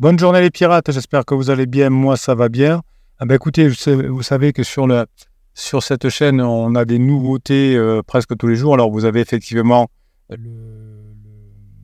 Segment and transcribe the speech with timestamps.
[0.00, 2.80] Bonne journée les pirates, j'espère que vous allez bien, moi ça va bien.
[3.18, 4.88] Ah ben écoutez, vous savez que sur,
[5.52, 8.72] sur cette chaîne, on a des nouveautés euh, presque tous les jours.
[8.72, 9.90] Alors vous avez effectivement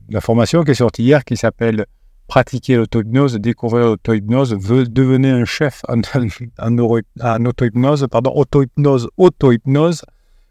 [0.09, 1.85] la formation qui est sortie hier qui s'appelle
[2.25, 4.49] Pratiquer l'auto-hypnose, découvrir l'auto-hypnose,
[4.89, 6.01] devenir un chef en,
[6.59, 10.01] en, auto-hypnose, pardon, auto-hypnose, auto-hypnose.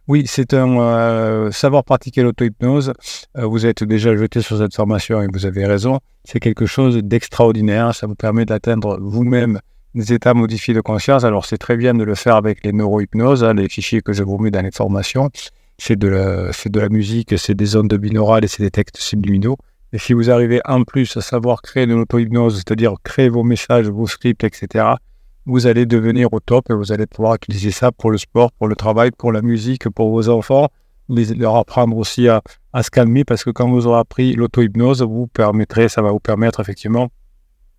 [0.09, 2.93] Oui, c'est un euh, savoir pratiquer l'auto-hypnose.
[3.37, 5.99] Euh, vous êtes déjà jeté sur cette formation et vous avez raison.
[6.23, 7.93] C'est quelque chose d'extraordinaire.
[7.93, 9.59] Ça vous permet d'atteindre vous-même
[9.97, 11.25] des états modifiés de conscience.
[11.25, 14.23] Alors, c'est très bien de le faire avec les neurohypnoses, hein, les fichiers que je
[14.23, 15.29] vous mets dans les formations.
[15.79, 19.57] C'est de, la, de la musique, c'est des ondes binaurales et c'est des textes subliminaux.
[19.93, 23.89] Et si vous arrivez en plus à savoir créer de l'auto-hypnose, c'est-à-dire créer vos messages,
[23.89, 24.85] vos scripts, etc.,
[25.47, 28.67] vous allez devenir au top et vous allez pouvoir utiliser ça pour le sport, pour
[28.67, 30.69] le travail, pour la musique, pour vos enfants,
[31.09, 32.43] les, leur apprendre aussi à,
[32.83, 36.61] se calmer parce que quand vous aurez appris l'auto-hypnose, vous permettrez, ça va vous permettre
[36.61, 37.09] effectivement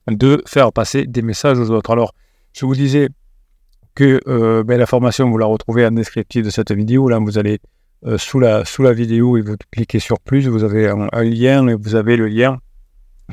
[0.10, 1.92] de faire passer des messages aux autres.
[1.92, 2.14] Alors,
[2.54, 3.10] je vous disais
[3.94, 7.10] que euh, ben, la formation, vous la retrouvez en descriptif de cette vidéo.
[7.10, 7.60] Là, vous allez
[8.06, 11.24] euh, sous, la, sous la vidéo et vous cliquez sur plus, vous avez un, un,
[11.24, 12.60] lien et vous avez le lien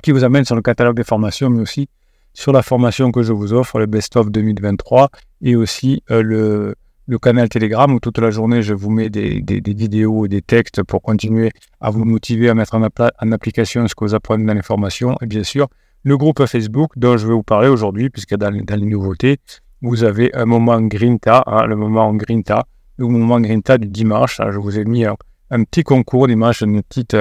[0.03, 1.89] qui vous amène sur le catalogue des formations, mais aussi
[2.35, 5.09] sur la formation que je vous offre, le Best of 2023,
[5.43, 6.75] et aussi euh, le,
[7.07, 10.43] le, canal Telegram où toute la journée je vous mets des, des, vidéos et des
[10.43, 14.55] textes pour continuer à vous motiver à mettre en, application ce que vous apprenez dans
[14.55, 15.69] les formations, et bien sûr
[16.03, 19.39] le groupe Facebook dont je vais vous parler aujourd'hui, puisque dans, dans, les nouveautés,
[19.81, 22.67] vous avez un moment Grinta, hein, le moment Grinta,
[22.98, 24.39] le moment Grinta du dimanche.
[24.51, 25.17] Je vous ai mis un,
[25.51, 27.17] un petit concours d'image, une petite.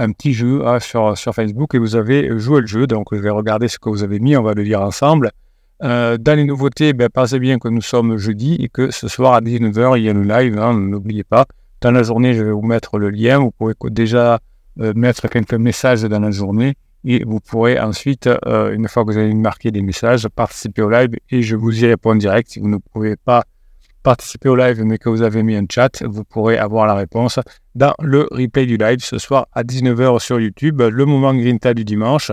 [0.00, 2.86] Un petit jeu hein, sur, sur Facebook et vous avez joué le jeu.
[2.86, 5.32] Donc, je vais regarder ce que vous avez mis, on va le lire ensemble.
[5.82, 9.34] Euh, dans les nouveautés, ben, pensez bien que nous sommes jeudi et que ce soir
[9.34, 11.46] à 19h, il y a le live, hein, n'oubliez pas.
[11.80, 13.38] Dans la journée, je vais vous mettre le lien.
[13.38, 14.38] Vous pouvez déjà
[14.80, 16.74] euh, mettre quelques messages dans la journée
[17.04, 20.90] et vous pourrez ensuite, euh, une fois que vous avez marqué des messages, participer au
[20.90, 22.50] live et je vous y réponds direct.
[22.50, 23.44] Si vous ne pouvez pas
[24.08, 27.38] participer au live mais que vous avez mis un chat, vous pourrez avoir la réponse
[27.74, 31.84] dans le replay du live ce soir à 19h sur YouTube, le moment Grinta du
[31.84, 32.32] dimanche.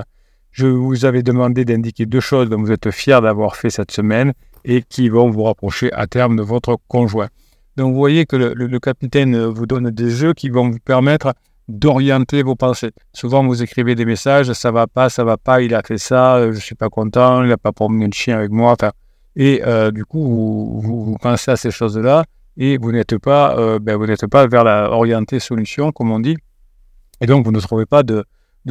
[0.51, 4.31] Je vous avais demandé d'indiquer deux choses dont vous êtes fiers d'avoir fait cette semaine
[4.63, 7.27] et qui vont vous rapprocher à terme de votre conjoint.
[7.75, 11.33] Donc vous voyez que le, capitaine vous donne des jeux qui vont vous permettre
[11.67, 12.91] d'orienter vos pensées.
[13.11, 16.53] Souvent vous écrivez des messages, ça va pas, ça va pas, il a fait ça,
[16.53, 18.71] je suis pas content, il n'a pas promené le chien avec moi.
[18.71, 18.93] Enfin,
[19.35, 22.23] et euh, du coup, vous, pensez à ces choses-là
[22.57, 26.19] et vous n'êtes pas, euh, ben, vous n'êtes pas vers la orientée solution, comme on
[26.19, 26.37] dit.
[27.21, 28.25] Et donc, vous ne trouvez pas de,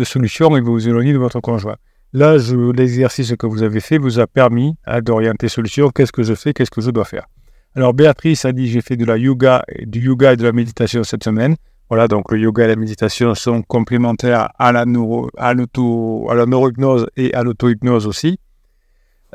[0.04, 1.76] solution et vous vous éloignez de votre conjoint.
[2.12, 2.36] Là,
[2.74, 5.90] l'exercice que vous avez fait vous a permis hein, d'orienter solution.
[5.90, 6.52] Qu'est-ce que je fais?
[6.52, 7.26] Qu'est-ce que je dois faire?
[7.74, 11.02] Alors, Béatrice a dit j'ai fait de la yoga, du yoga et de la méditation
[11.04, 11.56] cette semaine.
[11.90, 16.46] Voilà, donc le yoga et la méditation sont complémentaires à la, neuro, à, à la
[16.46, 18.38] neurohypnose et à l'auto-hypnose aussi.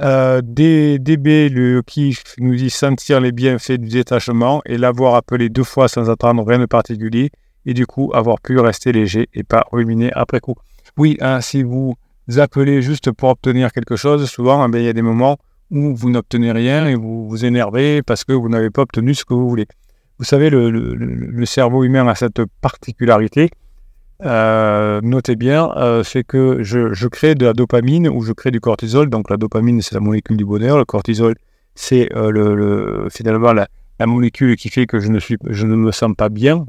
[0.01, 5.65] Euh, DB, le qui nous dit sentir les bienfaits du détachement et l'avoir appelé deux
[5.65, 7.31] fois sans attendre rien de particulier
[7.65, 10.55] et du coup avoir pu rester léger et pas ruminer après coup.
[10.97, 11.95] Oui, hein, si vous
[12.37, 15.37] appelez juste pour obtenir quelque chose, souvent eh il y a des moments
[15.69, 19.25] où vous n'obtenez rien et vous vous énervez parce que vous n'avez pas obtenu ce
[19.25, 19.67] que vous voulez.
[20.17, 23.49] Vous savez, le cerveau humain a cette particularité
[24.25, 28.59] euh, notez bien, euh, c'est que je, crée de la dopamine ou je crée du
[28.59, 29.09] cortisol.
[29.09, 30.77] Donc la dopamine, c'est la molécule du bonheur.
[30.77, 31.35] Le cortisol,
[31.75, 33.67] c'est euh, le, finalement la,
[34.05, 36.65] molécule qui fait que je ne, me sens pas bien.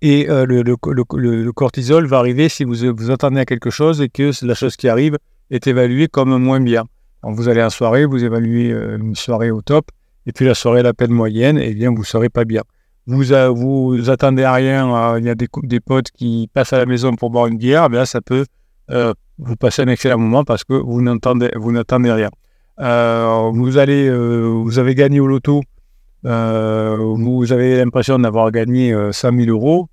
[0.00, 4.54] Et le, cortisol va arriver si vous vous attendez à quelque chose et que la
[4.54, 5.16] chose qui arrive
[5.50, 6.84] est évaluée comme moins bien.
[7.22, 9.86] Vous allez en soirée, vous évaluez une soirée au top,
[10.26, 12.62] et puis la soirée à la peine moyenne, et bien vous ne serez pas bien
[13.06, 17.14] vous, attendez à rien, euh, il y a des, potes qui passent à la maison
[17.14, 18.44] pour boire une bière, bien ça peut
[18.90, 22.30] euh, vous passer un excellent moment parce que vous n'attendez rien.
[22.80, 25.62] Euh, vous avez gagné au loto,
[26.22, 29.88] vous avez l'impression d'avoir gagné 100 000 euros.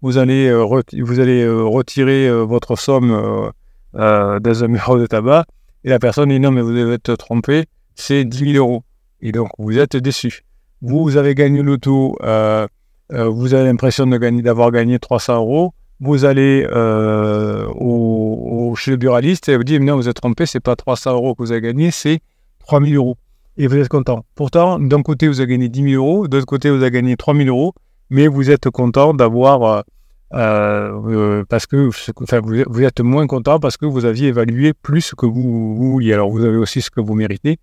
[0.00, 3.52] vous allez, vous allez retirer votre somme
[3.92, 5.44] dans un bureau de tabac
[5.84, 8.84] et la personne dit non mais vous devez être trompé, c'est 10 000 euros.
[9.20, 10.44] Et donc vous êtes déçu
[10.82, 12.66] vous avez gagné le tout, euh,
[13.12, 19.48] euh, vous avez l'impression d'avoir gagné 300 euros, vous allez euh, au, chez le buraliste
[19.48, 21.92] et vous dites non, vous êtes trompé, c'est pas 300 euros que vous avez gagné,
[21.92, 22.18] c'est
[22.58, 23.16] 3000 euros.
[23.56, 24.24] Et vous êtes content.
[24.34, 27.16] Pourtant, d'un côté, vous avez gagné 10 000 euros, de l'autre côté, vous avez gagné
[27.16, 27.74] 3000 euros,
[28.10, 29.84] mais vous êtes content d'avoir.
[30.30, 31.90] parce que
[32.22, 36.00] enfin, vous, êtes moins content parce que vous aviez évalué plus que vous.
[36.12, 37.58] Alors, vous avez aussi ce que vous méritez.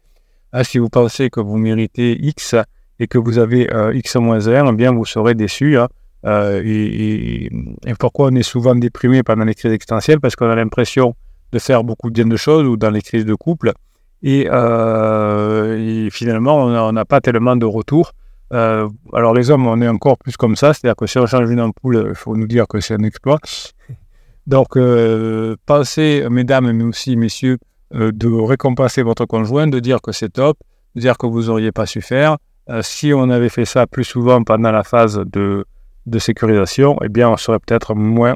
[0.54, 2.56] Ah, si vous pensez que vous méritez X,
[3.00, 5.78] et que vous avez euh, X-1, eh bien vous serez déçu.
[5.78, 5.88] Hein.
[6.26, 7.50] Euh, et,
[7.98, 10.20] pourquoi on est souvent déprimé pendant les crises existentielles?
[10.20, 11.16] Parce qu'on a l'impression
[11.52, 13.72] de faire beaucoup bien de choses ou dans les crises de couple.
[14.22, 18.12] Et, euh, finalement, on n'a pas tellement de retour.
[18.52, 21.62] Alors les hommes, on est encore plus comme ça, c'est-à-dire que si on change une
[21.62, 23.40] ampoule, il faut nous dire que c'est un exploit.
[24.48, 24.78] Donc
[25.68, 27.60] pensez, mesdames, mais aussi messieurs,
[27.94, 30.58] de récompenser votre conjoint, de dire que c'est top,
[30.96, 32.38] de dire que vous n'auriez pas su faire.
[32.82, 35.66] Si on avait fait ça plus souvent pendant la phase de,
[36.06, 38.36] de sécurisation, eh bien on serait peut-être moins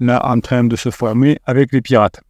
[0.00, 2.20] là en train de se former avec les pirates.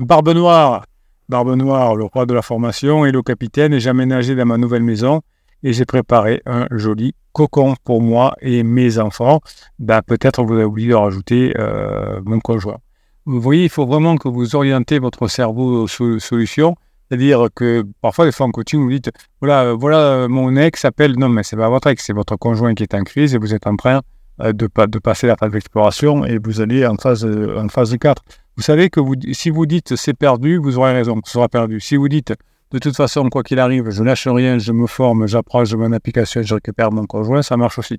[0.00, 0.84] Barbe Noire,
[1.28, 4.58] Barbe Noire, le roi de la formation et le capitaine, et j'ai aménagé dans ma
[4.58, 5.22] nouvelle maison
[5.62, 9.40] et j'ai préparé un joli cocon pour moi et mes enfants.
[9.78, 12.78] Ben, peut-être vous avez oublié de rajouter euh, mon conjoint.
[13.24, 16.76] Vous voyez, il faut vraiment que vous orientez votre cerveau aux solutions.
[17.08, 19.10] C'est-à-dire que parfois, des fois en coaching, vous dites
[19.40, 21.18] voilà, voilà mon ex s'appelle.
[21.18, 23.54] Non, mais c'est pas votre ex, c'est votre conjoint qui est en crise et vous
[23.54, 24.00] êtes en train
[24.40, 28.22] euh, de, de passer la phase d'exploration et vous allez en phase, en phase 4.
[28.56, 31.80] Vous savez que vous, si vous dites c'est perdu, vous aurez raison, ce sera perdu.
[31.80, 32.34] Si vous dites
[32.70, 35.92] de toute façon, quoi qu'il arrive, je lâche rien, je me forme, j'approche de mon
[35.92, 37.98] application, je récupère mon conjoint, ça marche aussi.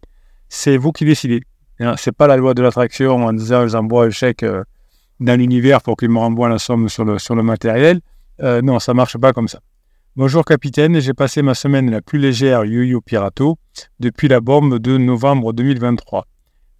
[0.49, 1.41] C'est vous qui décidez.
[1.79, 4.63] Hein, c'est pas la loi de l'attraction en disant j'envoie un chèque euh,
[5.21, 8.01] dans l'univers pour qu'il me renvoie la somme sur le, sur le matériel.
[8.41, 9.59] Euh, non, ça marche pas comme ça.
[10.15, 13.57] Bonjour capitaine, j'ai passé ma semaine la plus légère yo-yo pirato
[13.99, 16.25] depuis la bombe de novembre 2023.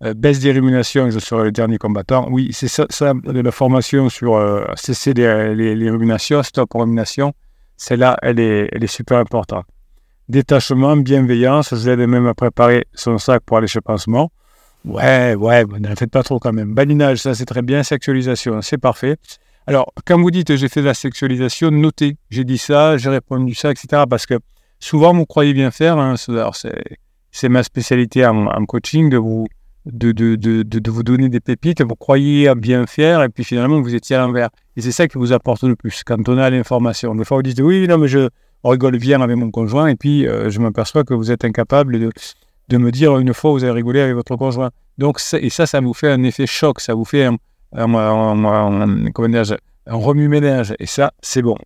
[0.04, 2.28] Euh, baisse des ruminations, je serai le dernier combattant.
[2.30, 7.34] Oui, c'est ça, de la formation sur euh, cesser les, les, ruminations, stop rumination.
[7.78, 9.66] Celle-là, elle est, elle est super importante.
[10.28, 14.32] Détachement, bienveillance, je l'aide même à préparer son sac pour aller chez pansement.
[14.84, 16.74] Ouais, ouais, ne faites pas trop quand même.
[16.74, 17.84] Balinage, ça c'est très bien.
[17.84, 19.18] Sexualisation, c'est parfait.
[19.68, 23.56] Alors, quand vous dites j'ai fait de la sexualisation, notez, j'ai dit ça, j'ai répondu
[23.56, 24.04] ça, etc.
[24.08, 24.36] Parce que
[24.80, 25.98] souvent, vous croyez bien faire.
[25.98, 26.16] Hein,
[27.32, 29.48] c'est ma spécialité en, coaching de vous,
[29.86, 33.82] de, de, de, de, vous donner des pépites, vous croyez bien faire, et puis finalement,
[33.82, 34.50] vous étiez à l'envers.
[34.78, 37.16] Et c'est ça qui vous apporte le plus, quand on a l'information.
[37.16, 38.30] Des fois, vous dites, oui, non, mais je
[38.64, 42.12] rigole bien avec mon conjoint, et puis euh, je m'aperçois que vous êtes incapable de,
[42.70, 44.70] de me dire une fois, vous avez rigolé avec votre conjoint.
[44.98, 47.38] Donc, et ça, ça vous fait un effet choc, ça vous fait un,
[47.76, 51.58] un, remue-ménage, et ça, c'est bon.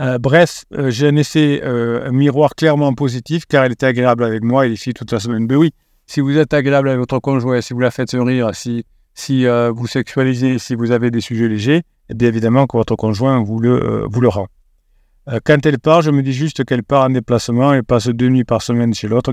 [0.00, 4.42] Euh, bref, euh, j'ai un effet, un miroir clairement positif, car elle était agréable avec
[4.42, 5.46] moi et les filles toute la semaine.
[5.46, 5.72] Ben oui,
[6.10, 8.84] si vous êtes agréable avec votre conjoint, si vous la faites rire, si,
[9.14, 12.96] si euh, vous sexualisez, si vous avez des sujets légers, eh bien évidemment que votre
[12.96, 14.48] conjoint vous le, euh, vous le rend.
[15.28, 18.28] Euh, quand elle part, je me dis juste qu'elle part en déplacement et passe deux
[18.28, 19.32] nuits par semaine chez l'autre.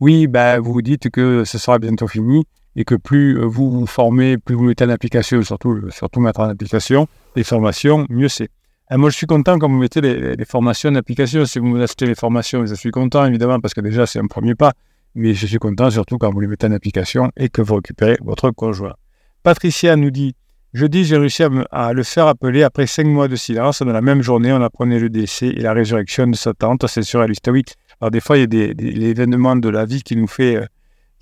[0.00, 3.86] Oui, ben, vous vous dites que ce sera bientôt fini et que plus vous vous
[3.86, 8.48] formez, plus vous mettez en application, surtout, surtout mettre en application les formations, mieux c'est.
[8.90, 11.44] moi, je suis content quand vous mettez les, les formations en application.
[11.44, 14.26] Si vous me achetez les formations, je suis content évidemment parce que déjà c'est un
[14.26, 14.72] premier pas
[15.14, 18.16] mais je suis content surtout quand vous les mettez en application et que vous récupérez
[18.22, 18.94] votre conjoint.
[19.42, 20.34] Patricia nous dit
[20.74, 23.82] Jeudi, j'ai réussi à, le faire appeler après cinq mois de silence.
[23.82, 26.86] Dans la même journée, on apprenait le décès et la résurrection de sa tante.
[26.86, 27.62] C'est sur Oui.
[28.00, 30.64] Alors, des fois, il y a des, événements de la vie qui nous fait, euh,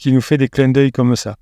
[0.01, 1.37] qui nous fait des clins d'œil comme ça.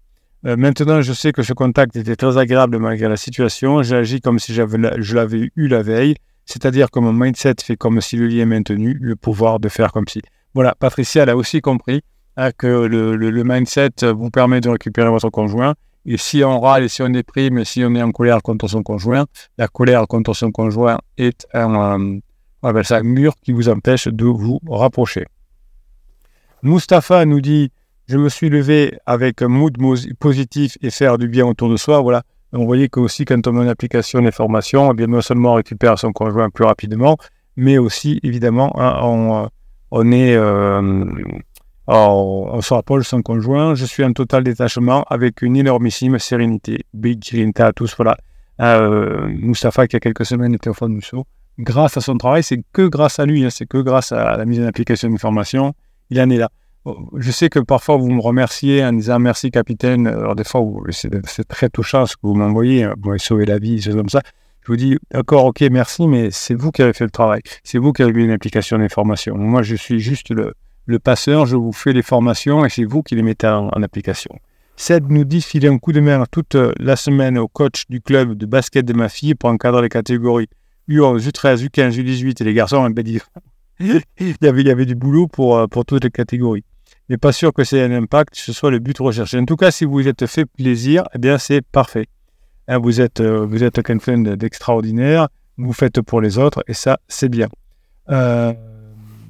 [0.45, 3.83] Euh, maintenant, je sais que ce contact était très agréable malgré la situation.
[3.83, 8.01] J'ai agi comme si je l'avais eu la veille, c'est-à-dire que mon mindset fait comme
[8.01, 10.21] si le lien est maintenu, le pouvoir de faire comme si.
[10.55, 12.03] Voilà, Patricia l'a aussi compris.
[12.41, 15.75] Hein, que le, mindset vous permet de récupérer votre conjoint.
[16.07, 18.85] Et si on râle, si on déprime, et si on est en colère contre son
[18.85, 19.27] conjoint,
[19.57, 22.21] la colère contre son conjoint est un,
[22.65, 25.27] euh, mur qui vous empêche de vous rapprocher.
[26.63, 27.73] Mustapha nous dit
[28.09, 29.77] Je me suis levé avec un mood
[30.19, 32.01] positif et faire du bien autour de soi.
[32.01, 32.23] Voilà.
[32.55, 35.57] On voyait que aussi, quand on met une application d'information, eh bien non seulement on
[35.57, 37.19] récupère son conjoint plus rapidement,
[37.57, 39.51] mais aussi, évidemment, hein,
[39.91, 40.35] on, est.
[40.35, 41.05] Euh,
[41.87, 43.75] on se rapproche de son conjoint.
[43.75, 46.87] Je suis en total détachement avec une énormissime sérénité.
[46.95, 47.95] Big Grinta à tous.
[47.95, 48.17] Voilà.
[48.63, 51.27] Euh, Moustapha, qui il y a quelques semaines était au fond du saut.
[51.59, 54.47] Grâce à son travail, c'est que grâce à lui, hein, c'est que grâce à la
[54.47, 55.75] mise en application d'information,
[56.09, 56.49] il en est là.
[56.85, 60.07] Oh, je sais que parfois vous me remerciez en disant merci capitaine.
[60.07, 62.85] Alors des fois, c'est très touchant ce que vous m'envoyez.
[62.85, 62.95] Hein.
[63.01, 64.23] Vous m'avez sauvé la vie, c'est comme ça.
[64.63, 67.41] Je vous dis, d'accord, ok, merci, mais c'est vous qui avez fait le travail.
[67.65, 69.37] C'est vous qui avez mis une application d'information.
[69.37, 70.53] Moi, je suis juste le,
[70.89, 74.35] le passeur, je vous fais les formations et c'est vous qui les mettez en, application.
[74.77, 78.35] Seb nous dit filer un coup de main toute la semaine au coach du club
[78.35, 80.49] de basket de ma fille pour encadrer les catégories
[80.89, 82.89] U11, U13, U15, U18 et les garçons.
[82.91, 83.05] Ben,
[84.19, 86.65] il, y avait, du boulot pour, euh, pour toutes les catégories.
[87.09, 89.39] Mais pas sûr que c'est un impact, ce soit le but recherché.
[89.39, 92.07] En tout cas, si vous vous êtes fait plaisir, eh bien c'est parfait.
[92.67, 96.99] Hein, vous êtes, euh, vous êtes quelqu'un d'extraordinaire, vous faites pour les autres et ça,
[97.09, 97.49] c'est bien.
[98.11, 98.53] Euh,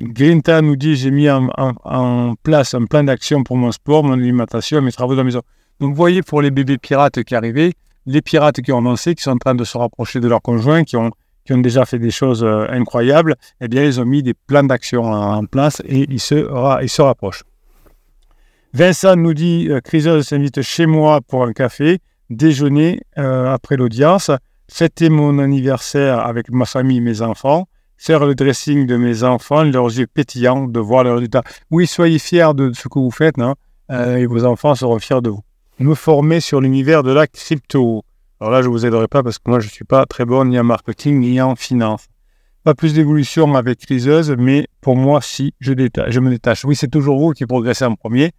[0.01, 4.81] Grinta nous dit j'ai mis en, place un plan d'action pour mon sport, mon alimentation,
[4.81, 5.43] mes travaux dans la maison.
[5.81, 7.73] Donc vous voyez pour les bébés pirates qui arrivaient,
[8.07, 10.85] les pirates qui ont avancé, qui sont en train de se rapprocher de leurs conjoints,
[10.85, 11.11] qui ont,
[11.49, 14.63] qui ont déjà fait des choses euh, incroyables, eh bien, ils ont mis des plans
[14.63, 17.45] d'action en, place et ils se, ils rapprochent.
[18.75, 24.31] Vincent nous dit Criseuse s'invite chez moi pour un café, déjeuner euh, après l'audience,
[24.71, 29.63] fêter mon anniversaire avec ma famille et mes enfants, faire le dressing de mes enfants,
[29.63, 31.45] leurs yeux pétillants de voir le résultat.
[31.71, 33.55] Oui, soyez fiers de ce que vous faites, non
[33.91, 35.41] euh, et vos enfants seront fiers de vous.
[35.79, 38.03] Me former sur l'univers de la crypto.
[38.41, 40.25] Alors là, je ne vous aiderai pas parce que moi, je ne suis pas très
[40.25, 42.07] bon ni en marketing ni en finance.
[42.63, 46.65] Pas plus d'évolution avec Criseuse, mais pour moi, si, je, me détache.
[46.65, 48.31] Oui, c'est toujours vous qui progressez en premier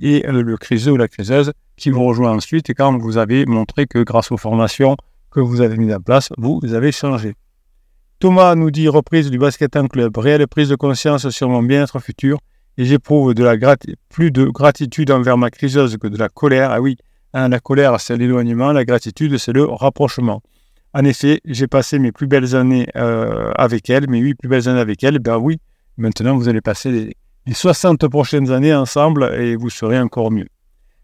[0.00, 3.86] et le criseux ou la criseuse qui vous rejoint ensuite et quand vous avez montré
[3.86, 4.96] que grâce aux formations
[5.30, 7.34] que vous avez mises en place, vous avez changé.
[8.20, 11.98] Thomas nous dit reprise du basket en club, réelle prise de conscience sur mon bien-être
[11.98, 12.38] futur
[12.76, 13.34] et j'éprouve
[14.08, 16.70] plus de gratitude envers ma criseuse que de la colère.
[16.70, 16.96] Ah oui,
[17.34, 20.42] hein, la colère c'est l'éloignement, la gratitude c'est le rapprochement.
[20.94, 24.68] En effet, j'ai passé mes plus belles années euh, avec elle, mes huit plus belles
[24.68, 25.18] années avec elle.
[25.18, 25.58] Ben oui,
[25.96, 27.16] maintenant vous allez passer les,
[27.46, 30.48] les 60 prochaines années ensemble et vous serez encore mieux.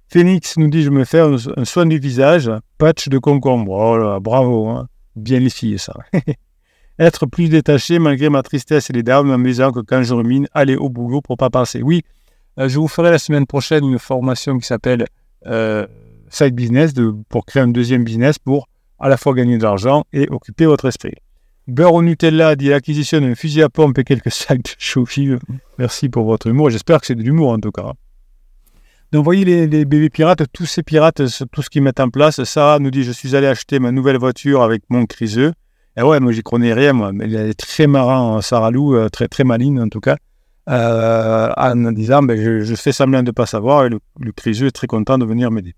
[0.09, 3.73] Phoenix nous dit Je me fais un, soin du visage, patch de concombre.
[3.73, 4.89] Oh là, bravo, hein.
[5.17, 5.95] bien les filles, ça.
[6.99, 10.77] Être plus détaché malgré ma tristesse et les larmes, amusant que quand je rumine, aller
[10.77, 11.83] au boulot pour pas passer.
[11.83, 12.03] Oui,
[12.61, 15.07] euh, je vous ferai la semaine prochaine une formation qui s'appelle
[15.47, 15.87] euh,
[16.35, 16.93] Side Business
[17.29, 20.87] pour créer un deuxième business pour à la fois gagner de l'argent et occuper votre
[20.87, 21.15] esprit.
[21.67, 25.07] Beurre au Nutella dit l'acquisition d'un fusil à pompe et quelques sacs de chaux
[25.79, 26.71] Merci pour votre humour.
[26.71, 27.83] J'espère que c'est de l'humour en tout cas.
[29.13, 31.23] Donc, vous voyez les, bébés pirates, tous ces pirates,
[31.53, 32.43] tout ce qu'ils mettent en place.
[32.45, 35.53] Sarah nous dit Je suis allé acheter ma nouvelle voiture avec mon criseux.
[35.97, 37.13] Et ouais, moi, j'y connais rien, moi.
[37.13, 40.17] Mais elle est très marrant, Sarah Lou, euh, très, très maligne en tout cas.
[40.69, 44.73] Euh, en disant ben, je, fais semblant de ne pas savoir et le criseux est
[44.73, 45.75] très content de venir m'aider.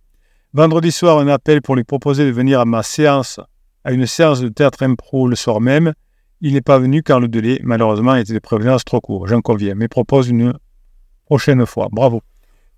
[0.55, 3.41] Vendredi soir, un appel pour lui proposer de venir à ma séance
[3.87, 5.93] à une séance de théâtre impro le soir même.
[6.41, 9.29] Il n'est pas venu car le délai, malheureusement, était de prévenance trop court.
[9.29, 10.55] J'en conviens, mais propose une
[11.25, 11.88] prochaine fois.
[11.93, 12.21] Bravo.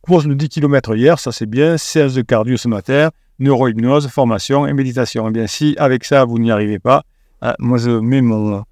[0.02, 1.78] Course de 10 km hier, ça c'est bien.
[1.78, 5.26] Séance de cardio ce matin, neurohypnose, formation et méditation.
[5.28, 7.04] Eh bien, si avec ça vous n'y arrivez pas,
[7.40, 8.62] ah, moi je mets mon,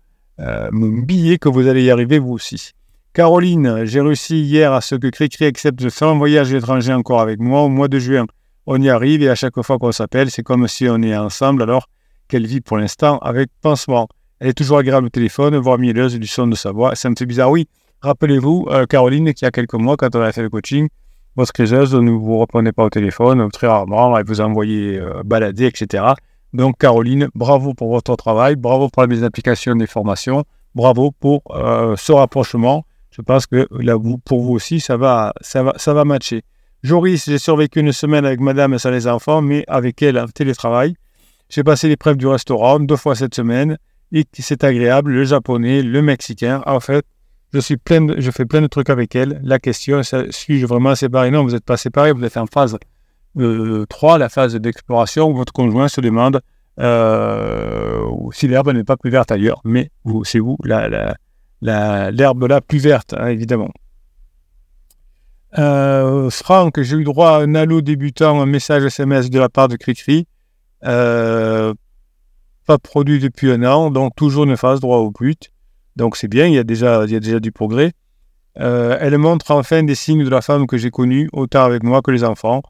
[0.41, 2.73] euh, mon, billet que vous allez y arriver vous aussi.
[3.15, 7.23] Caroline, j'ai réussi hier à ce que Cricri accepte de faire un voyage étranger encore
[7.23, 8.27] avec moi au mois de juin.
[8.67, 11.63] On y arrive et à chaque fois qu'on s'appelle, c'est comme si on est ensemble.
[11.63, 11.87] Alors,
[12.29, 14.09] qu'elle vit pour l'instant avec pansement.
[14.41, 16.95] Elle est toujours agréable au téléphone, voire mielleuse du son de sa voix.
[16.95, 17.51] Ça me fait bizarre.
[17.51, 17.69] Oui,
[18.03, 20.89] rappelez-vous, euh, Caroline, qui y a quelques mois, quand on a fait le coaching,
[21.37, 25.23] votre criseuse ne vous reprenez pas au téléphone, très rarement, elle vous a envoyé euh,
[25.25, 26.05] balader, etc.
[26.53, 30.45] Donc, Caroline, bravo pour votre travail, bravo pour les applications des formations,
[30.75, 32.85] bravo pour euh, ce rapprochement.
[33.11, 36.43] Je pense que là, pour vous aussi, ça va, ça va, ça va matcher.
[36.83, 40.95] Joris, j'ai survécu une semaine avec madame sans les enfants, mais avec elle en télétravail.
[41.49, 43.79] J'ai passé l'épreuve du restaurant deux fois cette semaine
[44.13, 46.63] et c'est agréable, le japonais, le mexicain.
[46.67, 47.05] En fait,
[47.53, 49.41] je, suis plein je fais plein de trucs avec elle.
[49.43, 51.31] La question, suis-je vraiment séparé?
[51.31, 52.79] Non, vous n'êtes pas séparé, vous êtes en phase
[53.37, 56.41] 3, euh, la phase d'exploration, où votre conjoint se demande
[56.79, 59.61] euh, si l'herbe n'est pas plus verte ailleurs.
[59.65, 59.91] Mais
[60.25, 61.15] c'est vous, l'herbe
[61.63, 63.71] la, la, plus verte, hein, évidemment.
[65.59, 69.69] Euh, Franck, j'ai eu droit à un allo débutant, un message SMS de la part
[69.69, 70.27] de Cricri.
[70.85, 71.73] Euh,
[72.67, 75.51] pas produit depuis un an, donc toujours une phase droit au but.
[75.97, 77.93] Donc c'est bien, il y, a déjà, il y a déjà du progrès.
[78.59, 82.03] Euh, elle montre enfin des signes de la femme que j'ai connue, autant avec moi
[82.03, 82.63] que les enfants.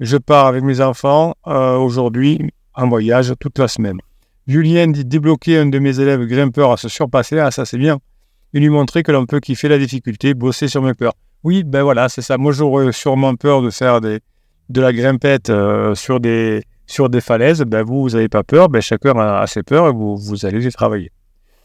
[0.00, 3.98] Je pars avec mes enfants aujourd'hui en voyage toute la semaine.
[4.48, 7.38] Julien dit débloquer un de mes élèves grimpeurs à se surpasser.
[7.38, 7.98] Ah, ça c'est bien.
[8.52, 11.14] Et lui montrer que l'on peut kiffer la difficulté, bosser sur mes peurs.
[11.44, 12.38] Oui, ben voilà, c'est ça.
[12.38, 14.20] Moi j'aurais sûrement peur de faire des,
[14.68, 15.52] de la grimpette
[15.94, 19.62] sur des, sur des falaises, ben vous, vous n'avez pas peur, ben chacun a, ses
[19.62, 21.10] peurs et vous, vous allez les travailler.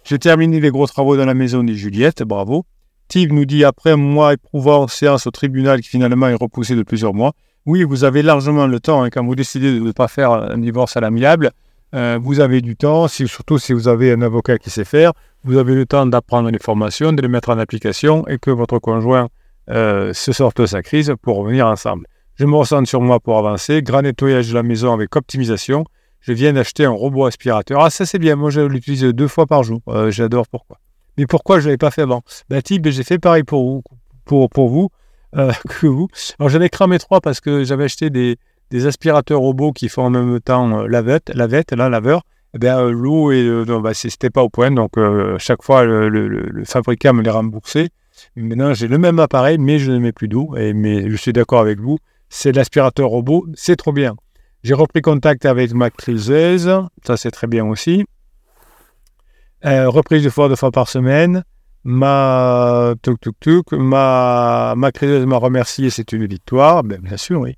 [0.03, 2.65] J'ai terminé les gros travaux dans la maison de Juliette, bravo.
[3.10, 6.84] Steve nous dit après un mois éprouvant séance au tribunal qui finalement est repoussé de
[6.84, 7.34] plusieurs mois.
[7.65, 10.57] Oui, vous avez largement le temps hein, quand vous décidez de ne pas faire un
[10.57, 11.51] divorce à l'amiable.
[11.93, 15.13] Euh, vous avez du temps, surtout si vous avez un avocat qui sait faire.
[15.43, 18.79] Vous avez le temps d'apprendre les formations, de les mettre en application et que votre
[18.79, 19.27] conjoint
[19.69, 22.07] euh, se sorte de sa crise pour revenir ensemble.
[22.36, 23.81] Je me ressens sur moi pour avancer.
[23.81, 25.83] Grand nettoyage de la maison avec optimisation.
[26.21, 27.81] Je viens d'acheter un robot aspirateur.
[27.81, 28.36] Ah, ça c'est bien.
[28.36, 29.81] Moi, je l'utilise deux fois par jour.
[29.88, 30.77] Euh, j'adore pourquoi.
[31.17, 32.21] Mais pourquoi je ne l'avais pas fait avant?
[32.50, 33.83] Ben, type, j'ai fait pareil pour vous,
[34.25, 34.89] pour, vous
[35.36, 36.07] euh, que vous.
[36.39, 38.38] Alors, j'avais cramé trois parce que j'avais acheté des,
[38.86, 42.21] aspirateurs robots qui font en même temps lavette, lavette, là, laveur.
[42.53, 44.71] Eh bien, l'eau et ben, c'était pas au point.
[44.71, 44.91] Donc,
[45.39, 47.89] chaque fois, le, fabricant me les remboursait.
[48.36, 50.55] Maintenant, j'ai le même appareil, mais je ne mets plus d'eau.
[50.55, 51.97] Mais je suis d'accord avec vous
[52.29, 54.15] c'est l'aspirateur robot, c'est trop bien.
[54.63, 56.71] J'ai repris contact avec ma criseuse,
[57.05, 58.05] ça c'est très bien aussi.
[59.65, 61.43] Euh, reprise de fois deux fois par semaine.
[61.83, 67.39] Ma tuk tuk tuk, ma, ma criseuse m'a remercié, c'est une victoire, ben, bien sûr,
[67.39, 67.55] oui.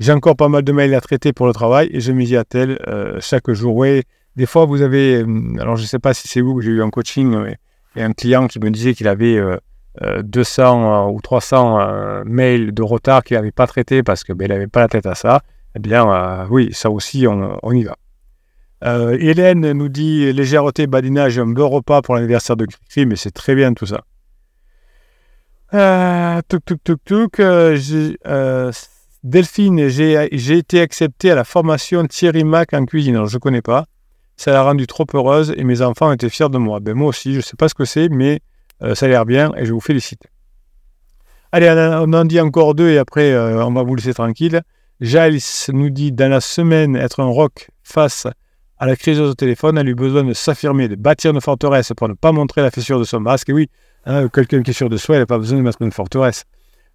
[0.00, 2.78] J'ai encore pas mal de mails à traiter pour le travail et je m'y attelle
[2.88, 3.76] euh, chaque jour.
[3.76, 4.02] Oui,
[4.36, 6.70] des fois vous avez, euh, alors je ne sais pas si c'est vous que j'ai
[6.70, 7.36] eu en coaching,
[7.94, 9.40] et un client qui me disait qu'il avait
[10.00, 14.80] 200 ou 300 mails de retard qu'il n'avait pas traité parce qu'il ben, n'avait pas
[14.80, 15.42] la tête à ça.
[15.74, 17.96] Eh bien, oui, ça aussi, on, y va.
[18.84, 23.32] Euh, Hélène nous dit légèreté, badinage, un bon repas pour l'anniversaire de Cricri, mais c'est
[23.32, 24.02] très bien tout ça.
[25.74, 27.40] Euh, tuk tuk tuk tuk.
[27.40, 28.72] Euh,
[29.24, 33.16] Delphine, j'ai été accepté à la formation Thierry Mac en cuisine.
[33.16, 33.84] Alors, je ne connais pas.
[34.36, 36.80] Ça l'a rendu trop heureuse et mes enfants étaient fiers de moi.
[36.80, 38.40] Ben, moi aussi, je ne sais pas ce que c'est, mais
[38.80, 40.22] ça a l'air bien et je vous félicite.
[41.52, 44.62] Allez, on en dit encore deux et après, on va vous laisser tranquille.
[45.00, 45.38] Giles
[45.72, 48.26] nous dit dans la semaine être un rock face
[48.78, 51.92] à la crise au téléphone, elle a eu besoin de s'affirmer, de bâtir une forteresse
[51.96, 53.48] pour ne pas montrer la fissure de son masque.
[53.48, 53.70] Et oui,
[54.06, 56.44] hein, quelqu'un qui est sûr de soi, il n'a pas besoin de mettre une forteresse.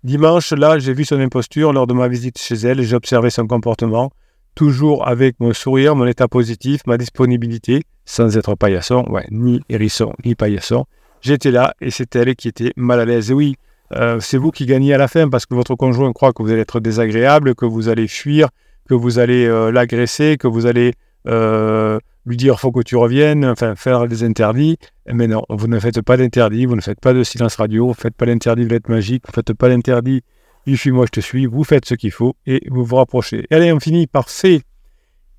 [0.03, 2.81] Dimanche, là, j'ai vu son imposture lors de ma visite chez elle.
[2.81, 4.11] J'ai observé son comportement,
[4.55, 10.35] toujours avec mon sourire, mon état positif, ma disponibilité, sans être paillasson, ni hérisson, ni
[10.35, 10.85] paillasson.
[11.23, 13.31] J'étais là et c'est elle qui était mal à l'aise.
[13.31, 13.55] Et oui,
[13.93, 16.51] euh, c'est vous qui gagnez à la fin parce que votre conjoint croit que vous
[16.51, 18.49] allez être désagréable, que vous allez fuir,
[18.87, 20.93] que vous allez euh, l'agresser, que vous allez
[21.27, 24.77] euh, lui dire faut que tu reviennes, enfin faire des interdits.
[25.11, 27.91] Mais non, vous ne faites pas d'interdit, vous ne faites pas de silence radio, vous
[27.91, 30.21] ne faites pas l'interdit de l'être magique, vous ne faites pas l'interdit
[30.65, 33.45] il fuit moi je te suis, vous faites ce qu'il faut et vous vous rapprochez.
[33.49, 34.61] Et allez, on finit par C.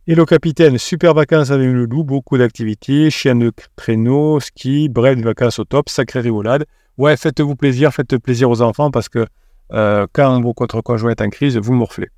[0.06, 5.22] Hello capitaine, super vacances avec le loup, beaucoup d'activités, chien de traîneau, ski, bref, des
[5.22, 6.66] vacances au top, sacré rigolade.
[6.98, 9.24] Ouais, faites-vous plaisir, faites plaisir aux enfants parce que
[9.72, 12.10] euh, quand votre conjoint est en crise, vous morflez.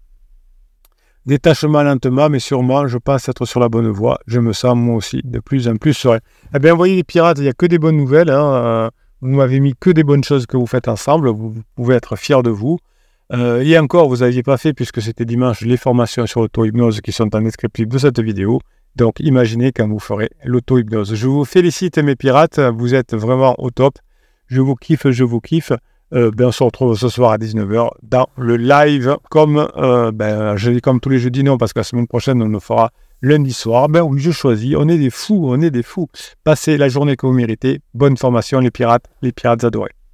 [1.27, 4.19] Détachement lentement, mais sûrement, je pense être sur la bonne voie.
[4.27, 6.19] Je me sens moi aussi de plus en plus serein.
[6.57, 8.31] Eh bien, vous voyez, les pirates, il n'y a que des bonnes nouvelles.
[8.31, 8.53] Hein.
[8.53, 11.29] Euh, vous m'avez mis que des bonnes choses que vous faites ensemble.
[11.29, 12.81] Vous, pouvez être fiers de vous.
[13.33, 17.13] Euh, et encore, vous n'aviez pas fait, puisque c'était dimanche, les formations sur l'auto-hypnose qui
[17.13, 18.61] sont en descriptif de cette vidéo.
[18.95, 21.15] Donc, imaginez quand vous ferez l'auto-hypnose.
[21.15, 22.61] Je vous félicite, mes pirates.
[22.61, 23.99] Vous êtes vraiment au top.
[24.47, 25.73] Je vous kiffe, je vous kiffe.
[26.15, 30.57] Euh, ben, on se retrouve ce soir à 19h dans le live, comme, euh, ben,
[30.57, 32.91] je comme tous les jeudis, non, parce que la semaine prochaine, on le fera
[33.23, 33.89] lundi soir.
[33.89, 34.77] Ben oui, je choisis.
[34.77, 36.09] On est des fous, on est des fous.
[36.45, 37.81] Passez la journée que vous méritez.
[37.93, 39.96] Bonne formation, les pirates, les pirates adorés.